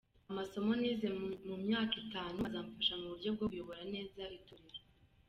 [0.31, 1.07] Amasomo nize
[1.47, 4.79] mu myaka itanu azamfasha mu buryo bwo kuyobora.neza itorero.